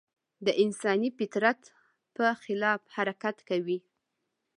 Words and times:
د 0.45 0.47
انساني 0.63 1.09
فطرت 1.17 1.61
په 2.15 2.25
خلاف 2.43 2.81
حرکت 2.95 3.37
کوي. 3.49 3.79